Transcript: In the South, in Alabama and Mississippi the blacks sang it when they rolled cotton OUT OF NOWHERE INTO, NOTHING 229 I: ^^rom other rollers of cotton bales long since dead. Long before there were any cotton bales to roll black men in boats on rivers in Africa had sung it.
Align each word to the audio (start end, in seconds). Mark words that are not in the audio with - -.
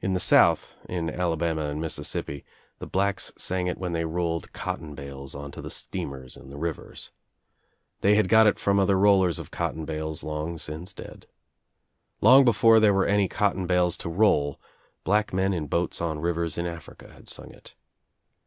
In 0.00 0.14
the 0.14 0.20
South, 0.20 0.78
in 0.88 1.10
Alabama 1.10 1.66
and 1.66 1.82
Mississippi 1.82 2.46
the 2.78 2.86
blacks 2.86 3.30
sang 3.36 3.66
it 3.66 3.76
when 3.76 3.92
they 3.92 4.06
rolled 4.06 4.54
cotton 4.54 4.92
OUT 4.92 4.92
OF 4.92 4.96
NOWHERE 4.96 5.10
INTO, 5.10 5.12
NOTHING 5.12 5.52
229 5.52 5.60
I: 5.60 6.04
^^rom 8.52 8.80
other 8.80 8.98
rollers 8.98 9.38
of 9.38 9.50
cotton 9.50 9.84
bales 9.84 10.24
long 10.24 10.56
since 10.56 10.94
dead. 10.94 11.26
Long 12.22 12.42
before 12.46 12.80
there 12.80 12.94
were 12.94 13.04
any 13.04 13.28
cotton 13.28 13.66
bales 13.66 13.98
to 13.98 14.08
roll 14.08 14.58
black 15.04 15.34
men 15.34 15.52
in 15.52 15.66
boats 15.66 16.00
on 16.00 16.20
rivers 16.20 16.56
in 16.56 16.64
Africa 16.66 17.12
had 17.12 17.28
sung 17.28 17.50
it. 17.52 17.74